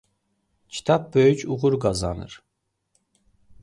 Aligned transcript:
Kitab 0.73 1.05
böyük 1.15 1.43
uğur 1.49 1.79
qazanır. 1.79 2.43